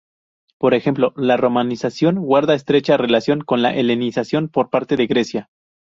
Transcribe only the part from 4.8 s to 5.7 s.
de Grecia.